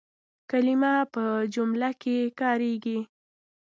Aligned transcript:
کلیمه 0.49 0.93
په 1.13 1.23
جمله 1.53 1.89
کښي 2.01 2.17
کارېږي. 2.39 2.99